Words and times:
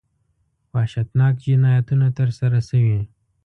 وحشتناک 0.73 1.33
جنایتونه 1.45 2.07
ترسره 2.17 2.59
شوي. 2.69 2.99